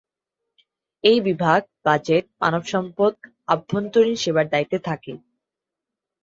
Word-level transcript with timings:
এই 1.03 1.19
বিভাগ 1.27 1.59
বাজেট, 1.85 2.25
মানবসম্পদ, 2.41 3.13
আভ্যন্তরীণ 3.47 4.15
সেবার 4.23 4.45
দায়িত্বে 4.49 4.79
থাকে। 4.87 5.13